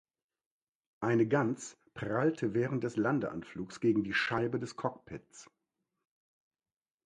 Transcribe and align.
Eine 1.01 1.27
Gans 1.27 1.77
prallte 1.93 2.55
während 2.55 2.83
des 2.83 2.97
Landeanflugs 2.97 3.79
gegen 3.81 4.03
die 4.03 4.15
Scheibe 4.15 4.57
des 4.57 4.75
Cockpits. 4.75 5.47